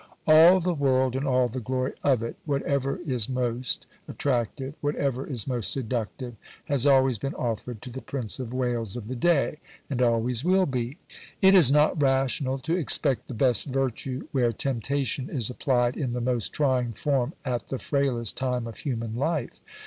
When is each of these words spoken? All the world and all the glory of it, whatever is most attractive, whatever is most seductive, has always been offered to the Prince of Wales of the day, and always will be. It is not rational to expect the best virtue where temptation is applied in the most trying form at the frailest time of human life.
All 0.25 0.59
the 0.59 0.73
world 0.73 1.15
and 1.15 1.27
all 1.27 1.47
the 1.47 1.59
glory 1.59 1.93
of 2.03 2.23
it, 2.23 2.35
whatever 2.43 2.95
is 3.05 3.29
most 3.29 3.85
attractive, 4.07 4.73
whatever 4.81 5.27
is 5.27 5.45
most 5.45 5.71
seductive, 5.71 6.35
has 6.65 6.87
always 6.87 7.19
been 7.19 7.35
offered 7.35 7.83
to 7.83 7.91
the 7.91 8.01
Prince 8.01 8.39
of 8.39 8.51
Wales 8.51 8.95
of 8.95 9.07
the 9.07 9.15
day, 9.15 9.59
and 9.91 10.01
always 10.01 10.43
will 10.43 10.65
be. 10.65 10.97
It 11.39 11.53
is 11.53 11.71
not 11.71 12.01
rational 12.01 12.57
to 12.57 12.75
expect 12.75 13.27
the 13.27 13.35
best 13.35 13.67
virtue 13.67 14.27
where 14.31 14.51
temptation 14.51 15.29
is 15.29 15.51
applied 15.51 15.95
in 15.95 16.13
the 16.13 16.19
most 16.19 16.49
trying 16.51 16.93
form 16.93 17.33
at 17.45 17.67
the 17.67 17.77
frailest 17.77 18.35
time 18.35 18.65
of 18.65 18.77
human 18.79 19.15
life. 19.15 19.61